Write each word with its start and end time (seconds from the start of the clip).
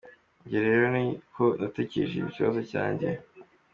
Njye 0.43 0.59
rero 0.67 0.85
niko 0.95 1.43
natekereje 1.59 2.15
ikibazo 2.19 2.59
cyanjye. 2.71 3.07